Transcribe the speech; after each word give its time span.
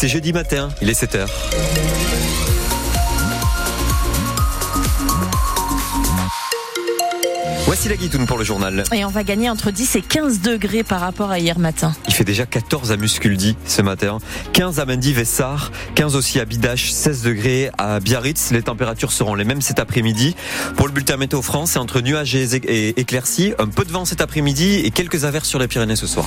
c'est 0.00 0.08
jeudi 0.08 0.32
matin, 0.32 0.70
il 0.80 0.88
est 0.88 0.98
7h. 0.98 1.26
Voici 7.66 7.90
la 7.90 7.96
guitoune 7.96 8.24
pour 8.24 8.38
le 8.38 8.44
journal. 8.44 8.82
Et 8.94 9.04
on 9.04 9.10
va 9.10 9.24
gagner 9.24 9.50
entre 9.50 9.70
10 9.70 9.96
et 9.96 10.00
15 10.00 10.40
degrés 10.40 10.84
par 10.84 11.02
rapport 11.02 11.30
à 11.30 11.38
hier 11.38 11.58
matin. 11.58 11.92
Il 12.08 12.14
fait 12.14 12.24
déjà 12.24 12.46
14 12.46 12.92
à 12.92 12.96
Musculdi 12.96 13.56
ce 13.66 13.82
matin, 13.82 14.20
15 14.54 14.80
à 14.80 14.86
Mendy-Vessar, 14.86 15.70
15 15.96 16.16
aussi 16.16 16.40
à 16.40 16.46
Bidache, 16.46 16.92
16 16.92 17.20
degrés 17.20 17.70
à 17.76 18.00
Biarritz. 18.00 18.52
Les 18.52 18.62
températures 18.62 19.12
seront 19.12 19.34
les 19.34 19.44
mêmes 19.44 19.60
cet 19.60 19.80
après-midi. 19.80 20.34
Pour 20.78 20.86
le 20.86 20.94
bulletin 20.94 21.18
météo 21.18 21.42
France, 21.42 21.72
c'est 21.72 21.78
entre 21.78 22.00
nuages 22.00 22.34
et 22.34 22.98
éclaircies, 22.98 23.52
un 23.58 23.66
peu 23.66 23.84
de 23.84 23.92
vent 23.92 24.06
cet 24.06 24.22
après-midi 24.22 24.80
et 24.82 24.90
quelques 24.92 25.26
averses 25.26 25.48
sur 25.48 25.58
les 25.58 25.68
Pyrénées 25.68 25.96
ce 25.96 26.06
soir. 26.06 26.26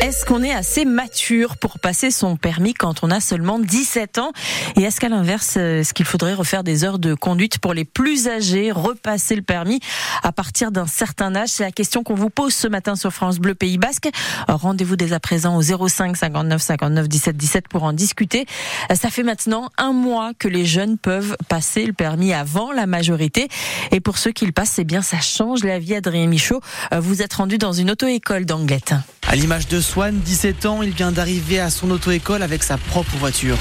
Est-ce 0.00 0.26
qu'on 0.26 0.42
est 0.42 0.52
assez 0.52 0.84
mature 0.84 1.56
pour 1.56 1.78
passer 1.78 2.10
son 2.10 2.36
permis 2.36 2.74
quand 2.74 3.02
on 3.02 3.10
a 3.10 3.18
seulement 3.18 3.58
17 3.58 4.18
ans 4.18 4.30
Et 4.76 4.82
est-ce 4.82 5.00
qu'à 5.00 5.08
l'inverse, 5.08 5.56
est-ce 5.56 5.94
qu'il 5.94 6.04
faudrait 6.04 6.34
refaire 6.34 6.62
des 6.62 6.84
heures 6.84 6.98
de 6.98 7.14
conduite 7.14 7.58
pour 7.58 7.72
les 7.72 7.84
plus 7.84 8.28
âgés, 8.28 8.70
repasser 8.70 9.34
le 9.34 9.42
permis 9.42 9.80
à 10.22 10.32
partir 10.32 10.70
d'un 10.70 10.86
certain 10.86 11.34
âge 11.34 11.48
C'est 11.48 11.64
la 11.64 11.72
question 11.72 12.02
qu'on 12.02 12.14
vous 12.14 12.28
pose 12.28 12.54
ce 12.54 12.68
matin 12.68 12.94
sur 12.94 13.10
France 13.10 13.38
Bleu 13.38 13.54
Pays 13.54 13.78
Basque. 13.78 14.08
Rendez-vous 14.48 14.96
dès 14.96 15.14
à 15.14 15.18
présent 15.18 15.56
au 15.56 15.62
05 15.62 16.16
59 16.16 16.60
59 16.60 17.08
17 17.08 17.36
17 17.36 17.68
pour 17.68 17.82
en 17.82 17.94
discuter. 17.94 18.46
Ça 18.94 19.08
fait 19.08 19.22
maintenant 19.22 19.70
un 19.78 19.92
mois 19.92 20.32
que 20.38 20.46
les 20.46 20.66
jeunes 20.66 20.98
peuvent 20.98 21.36
passer 21.48 21.86
le 21.86 21.94
permis 21.94 22.34
avant 22.34 22.70
la 22.70 22.86
majorité. 22.86 23.48
Et 23.92 24.00
pour 24.00 24.18
ceux 24.18 24.32
qui 24.32 24.44
le 24.44 24.52
passent, 24.52 24.72
c'est 24.74 24.84
bien, 24.84 25.00
ça 25.00 25.20
change 25.20 25.64
la 25.64 25.78
vie. 25.78 25.94
Adrien 25.94 26.26
Michaud, 26.26 26.60
vous 26.92 27.22
êtes 27.22 27.32
rendu 27.32 27.56
dans 27.56 27.72
une 27.72 27.90
auto-école 27.90 28.44
d'Anglette. 28.44 28.94
À 29.28 29.34
l'image 29.34 29.66
de 29.66 29.80
Swan, 29.80 30.20
17 30.20 30.66
ans, 30.66 30.82
il 30.82 30.90
vient 30.90 31.10
d'arriver 31.10 31.58
à 31.58 31.68
son 31.68 31.90
auto-école 31.90 32.42
avec 32.42 32.62
sa 32.62 32.78
propre 32.78 33.16
voiture. 33.16 33.58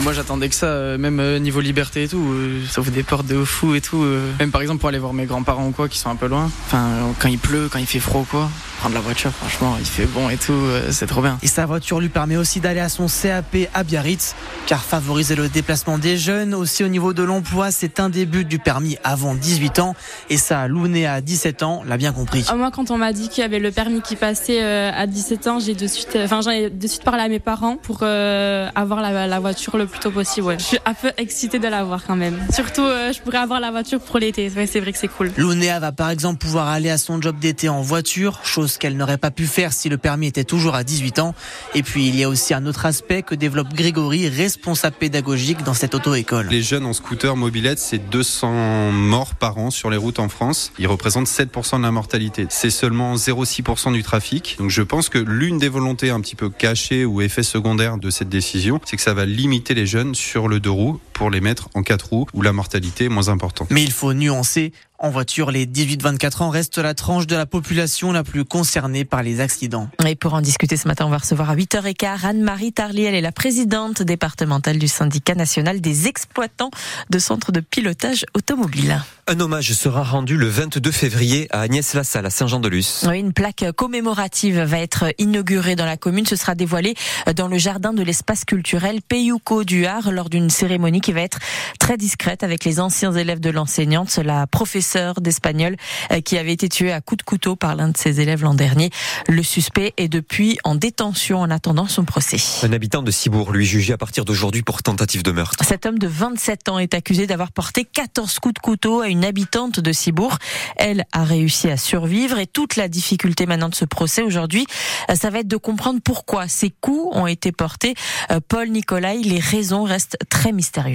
Moi 0.00 0.12
j'attendais 0.12 0.48
que 0.48 0.54
ça, 0.54 0.66
euh, 0.66 0.98
même 0.98 1.20
euh, 1.20 1.38
niveau 1.38 1.60
liberté 1.60 2.04
et 2.04 2.08
tout, 2.08 2.26
euh, 2.32 2.60
ça 2.68 2.80
vous 2.80 2.90
des 2.90 3.04
portes 3.04 3.26
de 3.26 3.44
fou 3.44 3.76
et 3.76 3.80
tout. 3.80 4.04
Même 4.40 4.50
par 4.50 4.60
exemple 4.60 4.80
pour 4.80 4.88
aller 4.88 4.98
voir 4.98 5.12
mes 5.12 5.26
grands-parents 5.26 5.68
ou 5.68 5.70
quoi 5.70 5.88
qui 5.88 5.98
sont 5.98 6.08
un 6.08 6.16
peu 6.16 6.26
loin. 6.26 6.50
Enfin 6.66 6.88
quand 7.20 7.28
il 7.28 7.38
pleut, 7.38 7.68
quand 7.70 7.78
il 7.78 7.86
fait 7.86 8.00
froid 8.00 8.22
ou 8.22 8.24
quoi, 8.24 8.50
prendre 8.80 8.96
la 8.96 9.00
voiture 9.00 9.30
franchement 9.30 9.76
il 9.78 9.86
fait 9.86 10.06
bon 10.06 10.28
et 10.28 10.36
tout, 10.38 10.58
c'est 10.90 11.06
trop 11.06 11.22
bien. 11.22 11.38
Et 11.42 11.46
sa 11.46 11.66
voiture 11.66 12.00
lui 12.00 12.08
permet 12.08 12.36
aussi 12.36 12.58
d'aller 12.58 12.80
à 12.80 12.88
son 12.88 13.06
CAP 13.06 13.68
à 13.74 13.84
Biarritz, 13.84 14.34
car 14.66 14.82
favoriser 14.82 15.36
le 15.36 15.48
déplacement 15.48 15.98
des 15.98 16.16
jeunes, 16.16 16.54
aussi 16.54 16.82
au 16.82 16.88
niveau 16.88 17.12
de 17.12 17.22
l'emploi, 17.22 17.70
c'est 17.70 18.00
un 18.00 18.08
début 18.08 18.44
du 18.44 18.58
permis 18.58 18.96
avant 19.04 19.34
18 19.34 19.78
ans. 19.78 19.94
Et 20.30 20.36
ça, 20.36 20.66
Louné 20.66 21.06
à 21.06 21.20
17 21.20 21.62
ans 21.62 21.82
l'a 21.86 21.96
bien 21.96 22.12
compris. 22.12 22.44
Ah, 22.48 22.56
moi 22.56 22.70
quand 22.72 22.90
on 22.90 22.98
m'a 22.98 23.12
dit 23.12 23.28
qu'il 23.28 23.42
y 23.42 23.44
avait 23.44 23.60
le 23.60 23.70
permis 23.70 24.00
qui 24.00 24.16
passait 24.16 24.62
à 24.62 25.06
17 25.06 25.46
ans, 25.46 25.60
j'ai 25.60 25.74
de 25.74 25.86
suite, 25.86 26.18
enfin 26.20 26.40
j'ai 26.40 26.70
de 26.70 26.86
suite 26.88 27.04
parlé 27.04 27.22
à 27.22 27.28
mes 27.28 27.40
parents 27.40 27.76
pour 27.76 28.02
avoir 28.02 29.00
la, 29.00 29.26
la 29.28 29.40
voiture 29.40 29.76
le 29.82 29.88
plus 29.88 30.00
tôt 30.00 30.10
possible. 30.10 30.56
Je 30.58 30.64
suis 30.64 30.78
un 30.84 30.94
peu 30.94 31.12
excitée 31.16 31.58
de 31.58 31.68
l'avoir 31.68 32.04
quand 32.06 32.16
même. 32.16 32.38
Surtout, 32.52 32.82
euh, 32.82 33.12
je 33.12 33.20
pourrais 33.20 33.38
avoir 33.38 33.60
la 33.60 33.70
voiture 33.70 34.00
pour 34.00 34.18
l'été. 34.18 34.50
c'est 34.50 34.80
vrai 34.80 34.92
que 34.92 34.98
c'est 34.98 35.08
cool. 35.08 35.30
Lounéa 35.36 35.80
va 35.80 35.92
par 35.92 36.10
exemple 36.10 36.38
pouvoir 36.38 36.68
aller 36.68 36.90
à 36.90 36.98
son 36.98 37.20
job 37.20 37.38
d'été 37.38 37.68
en 37.68 37.82
voiture, 37.82 38.40
chose 38.44 38.78
qu'elle 38.78 38.96
n'aurait 38.96 39.18
pas 39.18 39.30
pu 39.30 39.46
faire 39.46 39.72
si 39.72 39.88
le 39.88 39.98
permis 39.98 40.28
était 40.28 40.44
toujours 40.44 40.74
à 40.74 40.84
18 40.84 41.18
ans. 41.18 41.34
Et 41.74 41.82
puis 41.82 42.08
il 42.08 42.16
y 42.16 42.24
a 42.24 42.28
aussi 42.28 42.54
un 42.54 42.66
autre 42.66 42.86
aspect 42.86 43.22
que 43.22 43.34
développe 43.34 43.72
Grégory, 43.74 44.28
responsable 44.28 44.96
pédagogique 44.96 45.62
dans 45.64 45.74
cette 45.74 45.94
auto-école. 45.94 46.46
Les 46.48 46.62
jeunes 46.62 46.86
en 46.86 46.92
scooter 46.92 47.36
mobilette, 47.36 47.78
c'est 47.78 47.98
200 47.98 48.92
morts 48.92 49.34
par 49.34 49.58
an 49.58 49.70
sur 49.70 49.90
les 49.90 49.96
routes 49.96 50.18
en 50.18 50.28
France. 50.28 50.72
Ils 50.78 50.86
représentent 50.86 51.28
7% 51.28 51.78
de 51.78 51.82
la 51.82 51.90
mortalité. 51.90 52.46
C'est 52.50 52.70
seulement 52.70 53.16
0,6% 53.16 53.92
du 53.92 54.02
trafic. 54.02 54.56
Donc 54.58 54.70
je 54.70 54.82
pense 54.82 55.08
que 55.08 55.18
l'une 55.18 55.58
des 55.58 55.68
volontés 55.68 56.10
un 56.10 56.20
petit 56.20 56.36
peu 56.36 56.50
cachées 56.50 57.04
ou 57.04 57.20
effets 57.20 57.42
secondaires 57.42 57.98
de 57.98 58.10
cette 58.10 58.28
décision, 58.28 58.80
c'est 58.84 58.96
que 58.96 59.02
ça 59.02 59.14
va 59.14 59.24
limiter 59.24 59.71
les 59.74 59.86
jeunes 59.86 60.14
sur 60.14 60.48
le 60.48 60.60
deux 60.60 60.70
roues 60.70 61.00
pour 61.22 61.30
les 61.30 61.40
mettre 61.40 61.68
en 61.74 61.84
quatre 61.84 62.08
roues 62.08 62.26
où 62.34 62.42
la 62.42 62.52
mortalité 62.52 63.04
est 63.04 63.08
moins 63.08 63.28
importante. 63.28 63.70
Mais 63.70 63.84
il 63.84 63.92
faut 63.92 64.12
nuancer. 64.12 64.72
En 64.98 65.10
voiture, 65.10 65.50
les 65.50 65.66
18-24 65.66 66.44
ans 66.44 66.50
restent 66.50 66.78
la 66.78 66.94
tranche 66.94 67.26
de 67.26 67.34
la 67.34 67.44
population 67.44 68.12
la 68.12 68.22
plus 68.22 68.44
concernée 68.44 69.04
par 69.04 69.24
les 69.24 69.40
accidents. 69.40 69.88
Et 70.06 70.14
pour 70.14 70.34
en 70.34 70.40
discuter 70.40 70.76
ce 70.76 70.86
matin, 70.86 71.06
on 71.06 71.10
va 71.10 71.18
recevoir 71.18 71.50
à 71.50 71.56
8h15 71.56 72.24
Anne-Marie 72.24 72.72
Tarly. 72.72 73.02
Elle 73.02 73.16
est 73.16 73.20
la 73.20 73.32
présidente 73.32 74.00
départementale 74.02 74.78
du 74.78 74.86
syndicat 74.86 75.34
national 75.34 75.80
des 75.80 76.06
exploitants 76.06 76.70
de 77.10 77.18
centres 77.18 77.50
de 77.50 77.58
pilotage 77.58 78.24
automobile. 78.34 79.02
Un 79.26 79.40
hommage 79.40 79.72
sera 79.72 80.04
rendu 80.04 80.36
le 80.36 80.48
22 80.48 80.92
février 80.92 81.48
à 81.50 81.62
Agnès 81.62 81.94
Lassalle, 81.94 82.26
à 82.26 82.30
Saint-Jean-de-Luz. 82.30 83.04
Oui, 83.08 83.18
une 83.18 83.32
plaque 83.32 83.64
commémorative 83.76 84.60
va 84.60 84.78
être 84.78 85.06
inaugurée 85.18 85.74
dans 85.74 85.84
la 85.84 85.96
commune. 85.96 86.26
Ce 86.26 86.36
sera 86.36 86.54
dévoilé 86.54 86.94
dans 87.34 87.48
le 87.48 87.58
jardin 87.58 87.92
de 87.92 88.02
l'espace 88.02 88.44
culturel 88.44 89.00
Peyouco 89.00 89.64
du 89.64 89.86
Har 89.86 90.12
lors 90.12 90.28
d'une 90.28 90.50
cérémonie 90.50 91.00
qui 91.00 91.11
va 91.12 91.22
être 91.22 91.38
très 91.78 91.96
discrète 91.96 92.42
avec 92.42 92.64
les 92.64 92.80
anciens 92.80 93.12
élèves 93.12 93.40
de 93.40 93.50
l'enseignante, 93.50 94.16
la 94.16 94.46
professeure 94.46 95.20
d'espagnol 95.20 95.76
euh, 96.12 96.20
qui 96.20 96.38
avait 96.38 96.52
été 96.52 96.68
tué 96.68 96.92
à 96.92 97.00
coups 97.00 97.18
de 97.18 97.22
couteau 97.22 97.56
par 97.56 97.76
l'un 97.76 97.88
de 97.88 97.96
ses 97.96 98.20
élèves 98.20 98.42
l'an 98.42 98.54
dernier. 98.54 98.90
Le 99.28 99.42
suspect 99.42 99.94
est 99.96 100.08
depuis 100.08 100.58
en 100.64 100.74
détention 100.74 101.40
en 101.40 101.50
attendant 101.50 101.86
son 101.86 102.04
procès. 102.04 102.38
Un 102.62 102.72
habitant 102.72 103.02
de 103.02 103.10
Cibourg, 103.10 103.52
lui, 103.52 103.66
jugé 103.66 103.92
à 103.92 103.98
partir 103.98 104.24
d'aujourd'hui 104.24 104.62
pour 104.62 104.82
tentative 104.82 105.22
de 105.22 105.32
meurtre. 105.32 105.64
Cet 105.66 105.86
homme 105.86 105.98
de 105.98 106.06
27 106.06 106.68
ans 106.68 106.78
est 106.78 106.94
accusé 106.94 107.26
d'avoir 107.26 107.52
porté 107.52 107.84
14 107.84 108.38
coups 108.38 108.54
de 108.54 108.60
couteau 108.60 109.00
à 109.00 109.08
une 109.08 109.24
habitante 109.24 109.80
de 109.80 109.92
Cibourg. 109.92 110.38
Elle 110.76 111.04
a 111.12 111.24
réussi 111.24 111.70
à 111.70 111.76
survivre 111.76 112.38
et 112.38 112.46
toute 112.46 112.76
la 112.76 112.88
difficulté 112.88 113.46
maintenant 113.46 113.68
de 113.68 113.74
ce 113.74 113.84
procès 113.84 114.22
aujourd'hui, 114.22 114.66
euh, 115.10 115.14
ça 115.14 115.30
va 115.30 115.40
être 115.40 115.48
de 115.48 115.56
comprendre 115.56 116.00
pourquoi 116.02 116.48
ces 116.48 116.70
coups 116.70 117.16
ont 117.16 117.26
été 117.26 117.52
portés. 117.52 117.94
Euh, 118.30 118.40
Paul 118.46 118.68
Nicolai, 118.68 119.18
les 119.18 119.38
raisons 119.38 119.84
restent 119.84 120.18
très 120.28 120.52
mystérieuses. 120.52 120.91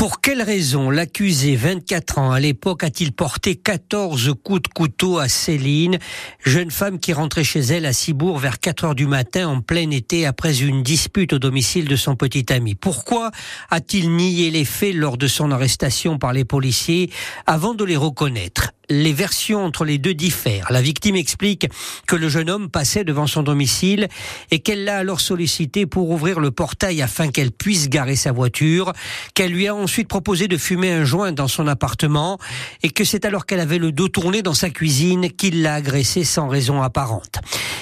Pour 0.00 0.22
quelle 0.22 0.40
raison 0.40 0.88
l'accusé, 0.88 1.56
24 1.56 2.16
ans 2.16 2.32
à 2.32 2.40
l'époque, 2.40 2.84
a-t-il 2.84 3.12
porté 3.12 3.54
14 3.54 4.32
coups 4.42 4.62
de 4.62 4.68
couteau 4.68 5.18
à 5.18 5.28
Céline, 5.28 5.98
jeune 6.42 6.70
femme 6.70 6.98
qui 6.98 7.12
rentrait 7.12 7.44
chez 7.44 7.60
elle 7.60 7.84
à 7.84 7.92
Cibourg 7.92 8.38
vers 8.38 8.60
4 8.60 8.84
heures 8.84 8.94
du 8.94 9.06
matin 9.06 9.46
en 9.48 9.60
plein 9.60 9.90
été 9.90 10.24
après 10.24 10.62
une 10.62 10.82
dispute 10.82 11.34
au 11.34 11.38
domicile 11.38 11.86
de 11.86 11.96
son 11.96 12.16
petit 12.16 12.50
ami? 12.50 12.74
Pourquoi 12.74 13.30
a-t-il 13.68 14.10
nié 14.16 14.50
les 14.50 14.64
faits 14.64 14.94
lors 14.94 15.18
de 15.18 15.26
son 15.26 15.50
arrestation 15.50 16.16
par 16.16 16.32
les 16.32 16.46
policiers 16.46 17.10
avant 17.44 17.74
de 17.74 17.84
les 17.84 17.98
reconnaître? 17.98 18.72
Les 18.90 19.12
versions 19.12 19.64
entre 19.64 19.84
les 19.84 19.98
deux 19.98 20.14
diffèrent. 20.14 20.66
La 20.70 20.82
victime 20.82 21.16
explique 21.16 21.68
que 22.06 22.16
le 22.16 22.28
jeune 22.28 22.50
homme 22.50 22.68
passait 22.68 23.04
devant 23.04 23.26
son 23.26 23.42
domicile 23.42 24.08
et 24.50 24.58
qu'elle 24.58 24.84
l'a 24.84 24.98
alors 24.98 25.20
sollicité 25.20 25.86
pour 25.86 26.10
ouvrir 26.10 26.40
le 26.40 26.50
portail 26.50 27.00
afin 27.00 27.30
qu'elle 27.30 27.52
puisse 27.52 27.88
garer 27.88 28.16
sa 28.16 28.32
voiture, 28.32 28.92
qu'elle 29.34 29.52
lui 29.52 29.68
a 29.68 29.74
ensuite 29.74 30.08
proposé 30.08 30.48
de 30.48 30.56
fumer 30.56 30.92
un 30.92 31.04
joint 31.04 31.32
dans 31.32 31.48
son 31.48 31.68
appartement 31.68 32.38
et 32.82 32.90
que 32.90 33.04
c'est 33.04 33.24
alors 33.24 33.46
qu'elle 33.46 33.60
avait 33.60 33.78
le 33.78 33.92
dos 33.92 34.08
tourné 34.08 34.42
dans 34.42 34.54
sa 34.54 34.70
cuisine 34.70 35.30
qu'il 35.30 35.62
l'a 35.62 35.74
agressé 35.74 36.24
sans 36.24 36.48
raison 36.48 36.82
apparente. 36.82 37.38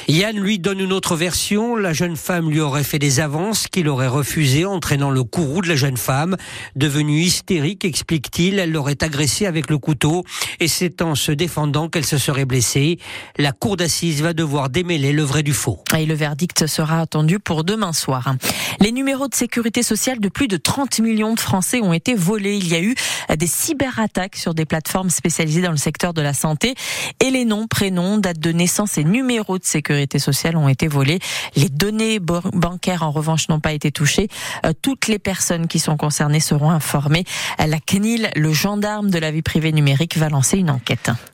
Yann 0.08 0.38
lui 0.38 0.58
donne 0.58 0.80
une 0.80 0.92
autre 0.92 1.16
version. 1.16 1.76
La 1.76 1.92
jeune 1.92 2.16
femme 2.16 2.50
lui 2.50 2.60
aurait 2.60 2.84
fait 2.84 2.98
des 2.98 3.20
avances 3.20 3.68
qu'il 3.68 3.88
aurait 3.88 4.08
refusées, 4.08 4.64
entraînant 4.64 5.10
le 5.10 5.24
courroux 5.24 5.62
de 5.62 5.68
la 5.68 5.76
jeune 5.76 5.96
femme. 5.96 6.36
Devenue 6.76 7.20
hystérique, 7.20 7.84
explique-t-il, 7.84 8.58
elle 8.58 8.72
l'aurait 8.72 9.02
agressé 9.02 9.46
avec 9.46 9.70
le 9.70 9.78
couteau 9.78 10.24
et 10.60 10.68
c'est 10.68 10.97
en 11.02 11.14
se 11.14 11.32
défendant 11.32 11.88
qu'elle 11.88 12.04
se 12.04 12.18
serait 12.18 12.44
blessée. 12.44 12.98
La 13.36 13.52
cour 13.52 13.76
d'assises 13.76 14.22
va 14.22 14.32
devoir 14.32 14.70
démêler 14.70 15.12
le 15.12 15.22
vrai 15.22 15.42
du 15.42 15.52
faux. 15.52 15.82
Et 15.96 16.06
le 16.06 16.14
verdict 16.14 16.66
sera 16.66 17.00
attendu 17.00 17.38
pour 17.38 17.64
demain 17.64 17.92
soir. 17.92 18.34
Les 18.80 18.92
numéros 18.92 19.28
de 19.28 19.34
sécurité 19.34 19.82
sociale 19.82 20.20
de 20.20 20.28
plus 20.28 20.48
de 20.48 20.56
30 20.56 21.00
millions 21.00 21.34
de 21.34 21.40
Français 21.40 21.80
ont 21.80 21.92
été 21.92 22.14
volés. 22.14 22.56
Il 22.56 22.68
y 22.68 22.74
a 22.74 22.80
eu 22.80 22.94
des 23.36 23.46
cyberattaques 23.46 24.36
sur 24.36 24.54
des 24.54 24.64
plateformes 24.64 25.10
spécialisées 25.10 25.62
dans 25.62 25.70
le 25.70 25.76
secteur 25.76 26.14
de 26.14 26.22
la 26.22 26.32
santé 26.32 26.74
et 27.20 27.30
les 27.30 27.44
noms, 27.44 27.66
prénoms, 27.66 28.18
dates 28.18 28.38
de 28.38 28.52
naissance 28.52 28.98
et 28.98 29.04
numéros 29.04 29.58
de 29.58 29.64
sécurité 29.64 30.18
sociale 30.18 30.56
ont 30.56 30.68
été 30.68 30.88
volées. 30.88 31.18
Les 31.56 31.68
données 31.68 32.20
bancaires, 32.20 33.02
en 33.02 33.10
revanche, 33.10 33.48
n'ont 33.48 33.60
pas 33.60 33.72
été 33.72 33.90
touchées. 33.90 34.28
Euh, 34.64 34.72
toutes 34.80 35.08
les 35.08 35.18
personnes 35.18 35.66
qui 35.66 35.78
sont 35.78 35.96
concernées 35.96 36.40
seront 36.40 36.70
informées. 36.70 37.24
La 37.58 37.80
CNIL, 37.80 38.30
le 38.36 38.52
gendarme 38.52 39.10
de 39.10 39.18
la 39.18 39.30
vie 39.30 39.42
privée 39.42 39.72
numérique, 39.72 40.16
va 40.16 40.28
lancer 40.28 40.58
une 40.58 40.70
enquête. 40.70 40.77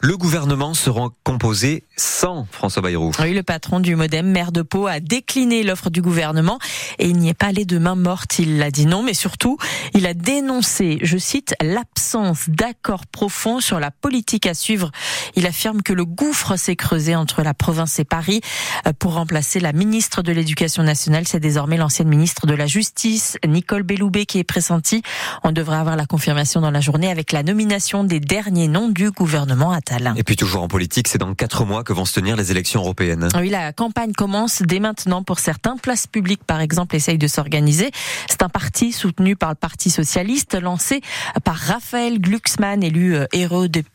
Le 0.00 0.16
gouvernement 0.16 0.74
sera 0.74 1.08
composé 1.24 1.84
sans 1.96 2.46
François 2.50 2.82
Bayrou. 2.82 3.12
Oui, 3.20 3.34
le 3.34 3.42
patron 3.42 3.80
du 3.80 3.96
Modem, 3.96 4.26
maire 4.26 4.52
de 4.52 4.62
Pau, 4.62 4.86
a 4.86 5.00
décliné 5.00 5.62
l'offre 5.62 5.90
du 5.90 6.02
gouvernement 6.02 6.58
et 6.98 7.08
il 7.08 7.16
n'y 7.18 7.28
est 7.28 7.34
pas 7.34 7.46
allé 7.46 7.64
de 7.64 7.78
main 7.78 7.94
morte. 7.94 8.38
Il 8.38 8.58
l'a 8.58 8.70
dit 8.70 8.86
non, 8.86 9.02
mais 9.02 9.14
surtout, 9.14 9.58
il 9.94 10.06
a 10.06 10.14
dénoncé, 10.14 10.98
je 11.02 11.18
cite, 11.18 11.54
l'absence 11.62 12.48
d'accord 12.48 13.06
profond 13.06 13.60
sur 13.60 13.80
la 13.80 13.90
politique 13.90 14.46
à 14.46 14.54
suivre. 14.54 14.90
Il 15.36 15.46
affirme 15.46 15.82
que 15.82 15.92
le 15.92 16.04
gouffre 16.04 16.56
s'est 16.56 16.76
creusé 16.76 17.14
entre 17.14 17.42
la 17.42 17.54
province 17.54 17.98
et 17.98 18.04
Paris. 18.04 18.40
Euh, 18.86 18.92
pour 18.98 19.14
remplacer 19.14 19.60
la 19.60 19.72
ministre 19.72 20.22
de 20.22 20.32
l'Éducation 20.32 20.82
nationale. 20.82 21.26
C'est 21.26 21.40
désormais 21.40 21.76
l'ancienne 21.76 22.08
ministre 22.08 22.46
de 22.46 22.54
la 22.54 22.66
Justice, 22.66 23.36
Nicole 23.46 23.82
Belloubet, 23.82 24.26
qui 24.26 24.38
est 24.38 24.44
pressentie. 24.44 25.02
On 25.42 25.52
devrait 25.52 25.76
avoir 25.76 25.96
la 25.96 26.06
confirmation 26.06 26.60
dans 26.60 26.70
la 26.70 26.80
journée 26.80 27.10
avec 27.10 27.32
la 27.32 27.42
nomination 27.42 28.04
des 28.04 28.20
derniers 28.20 28.68
noms 28.68 28.88
du 28.88 29.10
gouvernement 29.10 29.72
Attal. 29.72 30.14
Et 30.16 30.22
puis 30.22 30.36
toujours 30.36 30.62
en 30.62 30.68
politique, 30.68 31.08
c'est 31.08 31.18
dans 31.18 31.34
quatre 31.34 31.64
mois 31.64 31.83
que 31.84 31.92
vont 31.92 32.04
se 32.04 32.14
tenir 32.14 32.36
les 32.36 32.50
élections 32.50 32.80
européennes. 32.80 33.28
Oui, 33.38 33.50
la 33.50 33.72
campagne 33.72 34.12
commence 34.12 34.62
dès 34.62 34.80
maintenant 34.80 35.22
pour 35.22 35.38
certains. 35.38 35.76
Place 35.76 36.06
publique, 36.06 36.44
par 36.44 36.60
exemple, 36.60 36.96
essaye 36.96 37.18
de 37.18 37.26
s'organiser. 37.26 37.90
C'est 38.28 38.42
un 38.42 38.48
parti 38.48 38.92
soutenu 38.92 39.36
par 39.36 39.50
le 39.50 39.54
Parti 39.54 39.90
socialiste, 39.90 40.54
lancé 40.60 41.00
par 41.44 41.56
Raphaël 41.56 42.20
Glucksmann, 42.20 42.82
élu 42.82 43.14
euh, 43.14 43.26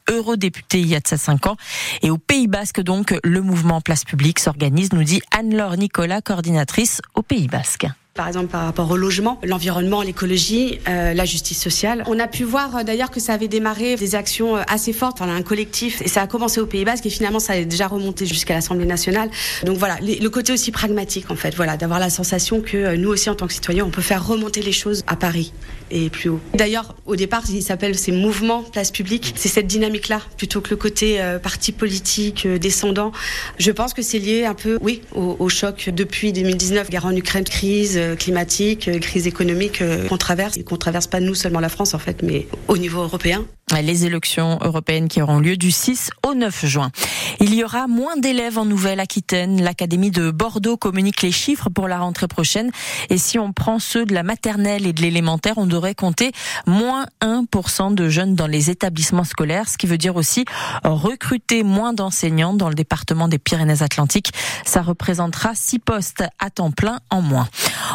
eurodéputé 0.10 0.80
il 0.80 0.88
y 0.88 0.96
a 0.96 1.00
de 1.00 1.08
ça 1.08 1.18
cinq 1.18 1.48
ans. 1.48 1.58
Et 2.02 2.10
au 2.10 2.18
Pays 2.18 2.48
Basque, 2.48 2.82
donc, 2.82 3.16
le 3.24 3.42
mouvement 3.42 3.82
Place 3.82 4.04
publique 4.04 4.40
s'organise, 4.40 4.94
nous 4.94 5.04
dit 5.04 5.22
Anne-Laure 5.38 5.78
Nicolas, 5.78 6.22
coordinatrice 6.22 7.02
au 7.16 7.22
Pays 7.22 7.48
Basque 7.48 7.88
par 8.20 8.28
exemple 8.28 8.48
par 8.48 8.66
rapport 8.66 8.92
au 8.92 8.98
logement, 8.98 9.40
l'environnement, 9.44 10.02
l'écologie, 10.02 10.82
euh, 10.90 11.14
la 11.14 11.24
justice 11.24 11.58
sociale. 11.58 12.04
On 12.06 12.20
a 12.20 12.28
pu 12.28 12.44
voir 12.44 12.76
euh, 12.76 12.84
d'ailleurs 12.84 13.12
que 13.12 13.22
ça 13.22 13.32
avait 13.32 13.48
démarré 13.48 13.96
des 13.96 14.14
actions 14.14 14.58
euh, 14.58 14.62
assez 14.68 14.92
fortes, 14.92 15.22
enfin 15.22 15.34
un 15.34 15.42
collectif, 15.42 16.02
et 16.02 16.10
ça 16.10 16.24
a 16.24 16.28
commencé 16.28 16.60
au 16.60 16.66
Pays 16.66 16.84
Basque 16.84 17.06
et 17.06 17.10
finalement 17.10 17.40
ça 17.40 17.54
a 17.54 17.64
déjà 17.64 17.88
remonté 17.88 18.26
jusqu'à 18.26 18.56
l'Assemblée 18.56 18.86
nationale. 18.86 19.30
Donc 19.64 19.78
voilà, 19.78 19.96
le 20.02 20.28
côté 20.28 20.52
aussi 20.52 20.70
pragmatique 20.74 21.32
en 21.32 21.38
fait, 21.38 21.56
voilà, 21.56 21.78
d'avoir 21.78 22.02
la 22.02 22.10
sensation 22.10 22.60
que 22.60 22.98
nous 22.98 23.08
aussi 23.08 23.30
en 23.30 23.36
tant 23.36 23.48
que 23.48 23.54
citoyens, 23.54 23.86
on 23.86 23.90
peut 23.90 24.02
faire 24.02 24.28
remonter 24.28 24.62
les 24.64 24.74
choses 24.74 25.06
à 25.08 25.16
Paris 25.16 25.54
et 25.92 26.10
plus 26.10 26.30
haut. 26.30 26.40
D'ailleurs, 26.54 26.96
au 27.06 27.16
départ, 27.16 27.44
il 27.50 27.62
s'appelle 27.62 27.98
ces 27.98 28.12
mouvements 28.12 28.64
place 28.64 28.92
publique. 28.92 29.34
C'est 29.36 29.50
cette 29.50 29.68
dynamique-là 29.68 30.22
plutôt 30.38 30.62
que 30.62 30.70
le 30.70 30.76
côté 30.76 31.20
parti 31.42 31.72
politique 31.72 32.48
descendant. 32.48 33.12
Je 33.58 33.72
pense 33.72 33.94
que 33.94 34.02
c'est 34.02 34.20
lié 34.20 34.46
un 34.46 34.54
peu, 34.54 34.78
oui, 34.82 35.02
au, 35.14 35.36
au 35.40 35.50
choc 35.50 35.90
depuis 35.94 36.34
2019, 36.34 36.90
guerre 36.90 37.06
en 37.06 37.16
Ukraine, 37.16 37.44
crise 37.44 38.00
climatique, 38.20 38.88
euh, 38.88 39.00
crise 39.00 39.28
économique 39.28 39.82
euh, 39.82 40.08
qu'on 40.08 40.18
traverse 40.18 40.58
et 40.58 40.64
qu'on 40.64 40.78
traverse 40.78 41.08
pas 41.08 41.20
nous 41.20 41.36
seulement 41.36 41.60
la 41.60 41.70
France 41.70 41.94
en 41.94 42.00
fait, 42.00 42.22
mais 42.22 42.48
au 42.68 42.78
niveau 42.78 43.02
européen. 43.02 43.46
Les 43.72 44.06
élections 44.06 44.58
européennes 44.62 45.08
qui 45.08 45.22
auront 45.22 45.40
lieu 45.40 45.56
du 45.56 45.72
6 45.72 46.10
au 46.28 46.34
9 46.34 46.66
juin. 46.66 46.92
Il 47.40 47.54
y 47.54 47.64
aura 47.64 47.88
moins 47.88 48.18
d'élèves 48.18 48.58
en 48.58 48.66
Nouvelle-Aquitaine. 48.66 49.62
L'Académie 49.62 50.12
de 50.12 50.32
Bordeaux 50.32 50.76
communique 50.76 51.22
les 51.22 51.32
chiffres 51.32 51.70
pour 51.70 51.88
la 51.88 52.00
rentrée 52.00 52.28
prochaine. 52.28 52.72
Et 53.10 53.18
si 53.18 53.40
on 53.40 53.54
prend 53.54 53.80
ceux 53.80 54.06
de 54.06 54.14
la 54.14 54.24
maternelle 54.24 54.86
et 54.86 54.92
de 54.92 55.02
l'élémentaire, 55.02 55.54
on 55.58 55.66
devrait 55.66 55.96
compter 55.96 56.32
moins 56.68 57.06
1% 57.22 57.94
de 57.94 58.10
jeunes 58.10 58.36
dans 58.36 58.48
les 58.48 58.70
établissements 58.70 59.24
scolaires, 59.24 59.70
ce 59.70 59.78
qui 59.78 59.88
veut 59.88 59.98
dire 59.98 60.16
aussi 60.16 60.46
recruter 60.84 61.64
moins 61.64 61.94
d'enseignants 61.94 62.54
dans 62.54 62.70
le 62.70 62.76
département 62.76 63.28
des 63.28 63.40
Pyrénées-Atlantiques. 63.40 64.34
Ça 64.66 64.82
représentera 64.82 65.56
6 65.56 65.80
postes 65.80 66.24
à 66.40 66.50
temps 66.50 66.72
plein 66.72 67.00
en 67.12 67.22
moins. 67.22 67.48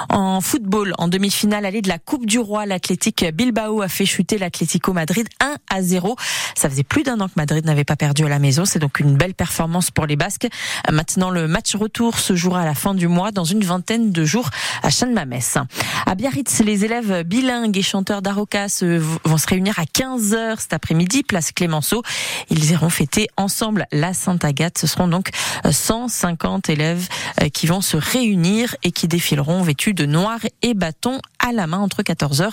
En 0.08 0.40
football, 0.40 0.94
en 0.98 1.08
demi-finale 1.08 1.66
allée 1.66 1.82
de 1.82 1.88
la 1.88 1.98
Coupe 1.98 2.26
du 2.26 2.38
Roi, 2.38 2.64
l'Athletic 2.64 3.24
Bilbao 3.34 3.82
a 3.82 3.88
fait 3.88 4.06
chuter 4.06 4.38
l'Atlético 4.38 4.92
Madrid 4.92 5.28
1 5.40 5.56
à 5.70 5.82
0. 5.82 6.16
Ça 6.54 6.70
faisait 6.70 6.84
plus 6.84 7.02
d'un 7.02 7.20
an 7.20 7.28
que 7.28 7.34
Madrid 7.36 7.64
n'avait 7.64 7.84
pas 7.84 7.96
perdu 7.96 8.24
à 8.24 8.28
la 8.28 8.38
maison. 8.38 8.64
C'est 8.64 8.78
donc 8.78 9.00
une 9.00 9.16
belle 9.16 9.34
performance 9.34 9.90
pour 9.90 10.06
les 10.06 10.16
Basques. 10.16 10.46
Maintenant, 10.90 11.30
le 11.30 11.48
match 11.48 11.74
retour 11.74 12.18
se 12.18 12.34
jouera 12.34 12.62
à 12.62 12.64
la 12.64 12.74
fin 12.74 12.94
du 12.94 13.08
mois 13.08 13.30
dans 13.30 13.44
une 13.44 13.64
vingtaine 13.64 14.12
de 14.12 14.24
jours 14.24 14.50
à 14.82 14.90
Chanmamès. 14.90 15.58
À 16.06 16.14
Biarritz, 16.14 16.60
les 16.60 16.84
élèves 16.84 17.22
bilingues 17.24 17.76
et 17.76 17.82
chanteurs 17.82 18.22
d'Arocas 18.22 18.82
vont 19.24 19.38
se 19.38 19.46
réunir 19.46 19.78
à 19.78 19.84
15h 19.84 20.60
cet 20.60 20.72
après-midi, 20.72 21.22
place 21.22 21.52
Clémenceau. 21.52 22.02
Ils 22.50 22.70
iront 22.70 22.90
fêter 22.90 23.28
ensemble 23.36 23.86
la 23.92 24.14
Sainte-Agathe. 24.14 24.78
Ce 24.78 24.86
seront 24.86 25.08
donc 25.08 25.30
150 25.68 26.68
élèves 26.68 27.08
euh, 27.42 27.48
qui 27.48 27.66
vont 27.66 27.80
se 27.80 27.96
réunir 27.96 28.76
et 28.82 28.92
qui 28.92 29.08
défileront 29.08 29.62
vêtus 29.62 29.94
de 29.94 30.06
noir 30.06 30.38
et 30.62 30.74
bâton 30.74 31.20
à 31.38 31.52
la 31.52 31.66
main 31.66 31.78
entre 31.78 32.02
14h 32.02 32.50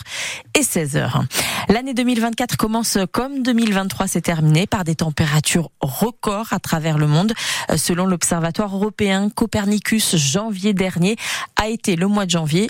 et 0.55 0.61
16h. 0.61 1.23
L'année 1.69 1.93
2024 1.93 2.57
commence 2.57 2.97
comme 3.05 3.41
2023 3.43 4.07
s'est 4.07 4.21
terminé 4.21 4.67
par 4.67 4.83
des 4.83 4.95
températures 4.95 5.71
records 5.79 6.51
à 6.51 6.59
travers 6.59 6.97
le 6.97 7.07
monde. 7.07 7.33
Selon 7.75 8.05
l'Observatoire 8.05 8.75
européen 8.75 9.29
Copernicus, 9.29 10.15
janvier 10.15 10.73
dernier 10.73 11.15
a 11.55 11.69
été 11.69 11.95
le 11.95 12.07
mois 12.07 12.25
de 12.25 12.31
janvier 12.31 12.59